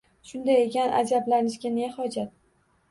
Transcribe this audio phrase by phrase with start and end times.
[0.29, 2.37] Shunday ekan ajablanishga ne hojat